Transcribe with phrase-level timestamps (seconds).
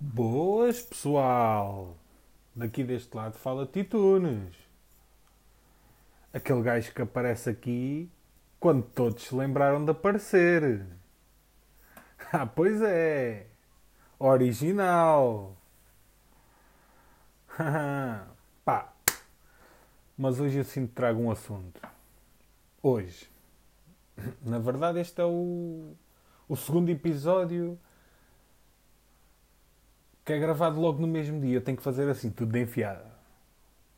[0.00, 1.96] Boas, pessoal!
[2.54, 4.54] Daqui deste lado fala Titunes.
[6.32, 8.10] Aquele gajo que aparece aqui
[8.58, 10.86] quando todos se lembraram de aparecer.
[12.32, 13.46] Ah, pois é!
[14.18, 15.56] Original!
[18.64, 18.92] Pá!
[20.18, 21.80] Mas hoje eu que trago um assunto.
[22.82, 23.30] Hoje.
[24.42, 25.94] Na verdade, este é o,
[26.48, 27.78] o segundo episódio
[30.24, 31.56] que é gravado logo no mesmo dia.
[31.56, 33.04] Eu tenho que fazer assim, tudo de enfiada.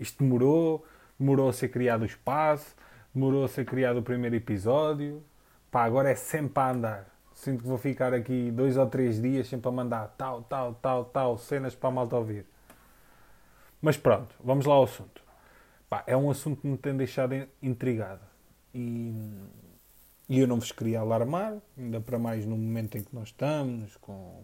[0.00, 0.84] Isto demorou,
[1.18, 2.74] demorou a ser criado o espaço,
[3.14, 5.22] demorou a ser criado o primeiro episódio.
[5.70, 7.14] Pá, agora é sempre a andar.
[7.34, 11.04] Sinto que vou ficar aqui dois ou três dias sempre a mandar tal, tal, tal,
[11.04, 12.46] tal, cenas para a malta ouvir.
[13.82, 15.22] Mas pronto, vamos lá ao assunto.
[15.90, 18.22] Pá, é um assunto que me tem deixado intrigado.
[18.72, 19.12] E,
[20.28, 23.96] e eu não vos queria alarmar, ainda para mais no momento em que nós estamos,
[23.98, 24.42] com,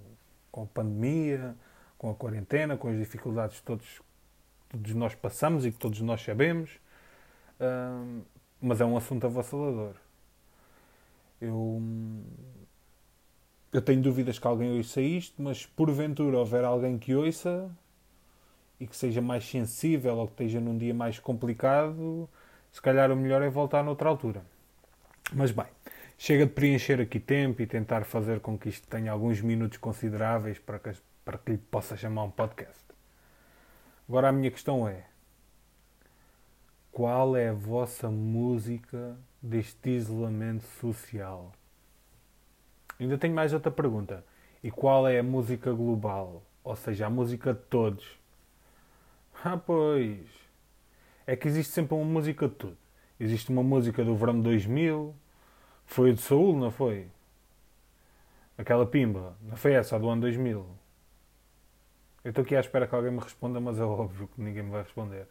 [0.51, 1.57] com a pandemia,
[2.01, 4.01] com a quarentena, com as dificuldades que todos,
[4.71, 6.71] todos nós passamos e que todos nós sabemos.
[7.61, 8.23] Uh,
[8.59, 9.93] mas é um assunto avassalador.
[11.43, 11.83] Eu,
[13.71, 17.71] eu tenho dúvidas que alguém ouça isto, mas porventura houver alguém que ouça
[18.81, 22.27] e que seja mais sensível ou que esteja num dia mais complicado,
[22.73, 24.43] se calhar o melhor é voltar noutra altura.
[25.35, 25.67] Mas bem,
[26.17, 30.59] chega de preencher aqui tempo e tentar fazer com que isto tenha alguns minutos consideráveis
[30.59, 32.85] para que as para que lhe possa chamar um podcast.
[34.09, 35.07] Agora a minha questão é:
[36.91, 41.53] qual é a vossa música deste isolamento social?
[42.99, 44.25] Ainda tenho mais outra pergunta.
[44.63, 46.43] E qual é a música global?
[46.63, 48.19] Ou seja, a música de todos?
[49.43, 50.29] Ah, pois.
[51.27, 52.77] É que existe sempre uma música de tudo.
[53.19, 55.15] Existe uma música do verão 2000.
[55.87, 57.07] Foi de Saúl, não foi?
[58.59, 59.35] Aquela pimba.
[59.41, 60.80] Não foi essa, a do ano 2000?
[62.23, 64.71] Eu estou aqui à espera que alguém me responda, mas é óbvio que ninguém me
[64.71, 65.27] vai responder.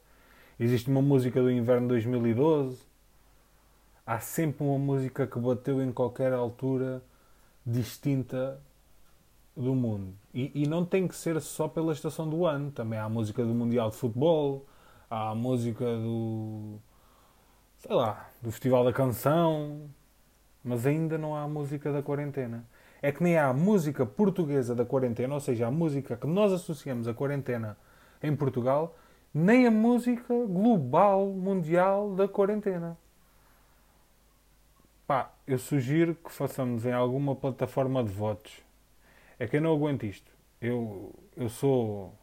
[0.59, 2.83] Existe uma música do inverno 2012.
[4.05, 7.03] Há sempre uma música que bateu em qualquer altura
[7.63, 8.59] distinta
[9.55, 10.15] do mundo.
[10.33, 12.71] E, e, não tem que ser só pela estação do ano.
[12.71, 14.65] Também há a música do Mundial de Futebol,
[15.07, 16.79] há a música do.
[17.77, 19.89] sei lá, do Festival da Canção.
[20.63, 22.65] Mas ainda não há a música da quarentena
[23.01, 27.07] é que nem há música portuguesa da quarentena, ou seja, a música que nós associamos
[27.07, 27.77] à quarentena
[28.21, 28.97] em Portugal,
[29.33, 32.97] nem a música global, mundial da quarentena.
[35.07, 38.61] Pá, eu sugiro que façamos em alguma plataforma de votos.
[39.39, 40.31] É que eu não aguento isto.
[40.61, 42.13] Eu, eu sou.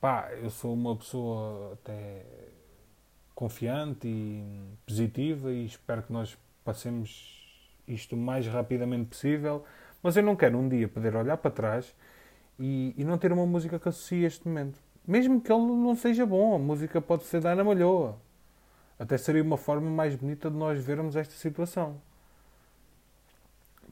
[0.00, 2.26] Pá, eu sou uma pessoa até
[3.34, 7.41] confiante e positiva e espero que nós passemos
[7.86, 9.64] isto o mais rapidamente possível,
[10.02, 11.94] mas eu não quero um dia poder olhar para trás
[12.58, 14.78] e, e não ter uma música que associe este momento.
[15.06, 18.16] Mesmo que ele não seja bom, a música pode ser da Ana Malhoa.
[18.98, 22.00] Até seria uma forma mais bonita de nós vermos esta situação.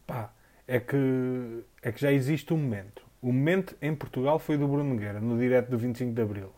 [0.06, 0.30] Pá,
[0.68, 3.04] é que, é que já existe um momento.
[3.20, 6.52] O momento em Portugal foi do Bruno Nogueira, no direto do 25 de Abril.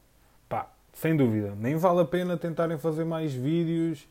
[0.49, 1.55] Pá, sem dúvida.
[1.57, 4.07] Nem vale a pena tentarem fazer mais vídeos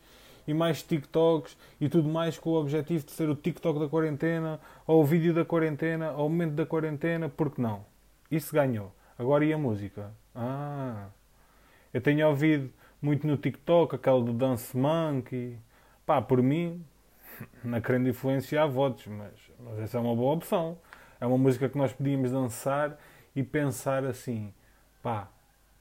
[0.46, 4.60] e mais TikToks e tudo mais com o objetivo de ser o TikTok da quarentena,
[4.86, 7.84] ou o vídeo da quarentena, ou o momento da quarentena, porque não?
[8.30, 8.92] Isso ganhou.
[9.18, 10.12] Agora e a música?
[10.34, 11.08] Ah,
[11.92, 15.58] eu tenho ouvido muito no TikTok aquela do Dance Monkey.
[16.06, 16.84] Pá, por mim,
[17.62, 20.78] não querendo influenciar votos, mas, mas essa é uma boa opção.
[21.20, 22.98] É uma música que nós podíamos dançar
[23.36, 24.52] e pensar assim:
[25.02, 25.28] pá,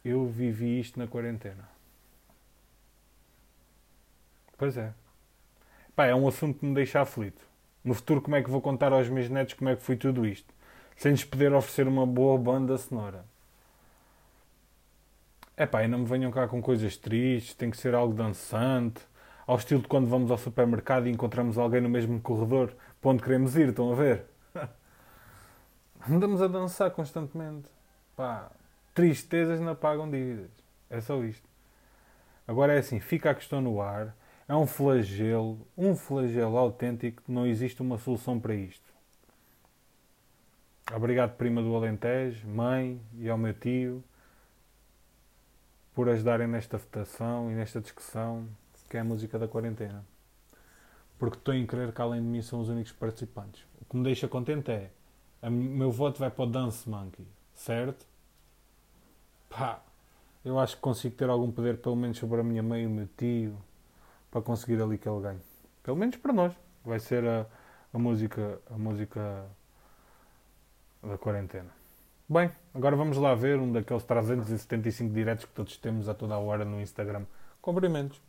[0.04, 1.71] eu vivi isto na quarentena.
[4.62, 4.94] Pois é.
[5.96, 7.42] Pá, é um assunto que me deixa aflito.
[7.84, 10.24] No futuro, como é que vou contar aos meus netos como é que foi tudo
[10.24, 10.54] isto?
[10.96, 13.26] Sem lhes poder oferecer uma boa banda sonora.
[15.58, 19.02] É pá, e não me venham cá com coisas tristes, tem que ser algo dançante,
[19.48, 22.72] ao estilo de quando vamos ao supermercado e encontramos alguém no mesmo corredor
[23.02, 24.26] para onde queremos ir, estão a ver?
[26.08, 27.68] Andamos a dançar constantemente.
[28.16, 28.52] Pá,
[28.94, 30.52] tristezas não pagam dívidas.
[30.88, 31.50] É só isto.
[32.48, 34.16] Agora é assim, fica a questão no ar
[34.48, 38.92] é um flagelo, um flagelo autêntico, não existe uma solução para isto.
[40.94, 44.04] Obrigado, prima do Alentejo, mãe e ao meu tio,
[45.94, 48.48] por ajudarem nesta votação e nesta discussão,
[48.90, 50.06] que é a música da quarentena.
[51.18, 53.64] Porque estou em crer que além de mim são os únicos participantes.
[53.80, 54.92] O que me deixa contente é,
[55.42, 58.06] o meu voto vai para o Dance Monkey, certo?
[59.50, 59.82] Pá,
[60.44, 62.90] eu acho que consigo ter algum poder pelo menos sobre a minha mãe e o
[62.90, 63.58] meu tio,
[64.32, 65.40] para conseguir ali que ele ganhe.
[65.84, 66.54] Pelo menos para nós.
[66.84, 67.46] Vai ser a,
[67.94, 69.46] a música a música
[71.04, 71.70] da quarentena.
[72.28, 76.40] Bem, agora vamos lá ver um daqueles 375 diretos que todos temos a toda a
[76.40, 77.26] hora no Instagram.
[77.62, 78.22] Cumprimentos.